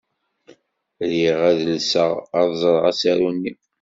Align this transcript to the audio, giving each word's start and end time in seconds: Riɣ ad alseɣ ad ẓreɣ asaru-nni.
Riɣ 1.09 1.37
ad 1.49 1.59
alseɣ 1.67 2.11
ad 2.39 2.49
ẓreɣ 2.61 2.83
asaru-nni. 2.91 3.51